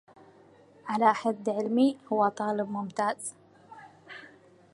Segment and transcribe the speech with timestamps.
[0.85, 3.35] على حد علمي، هو طالب ممتاز.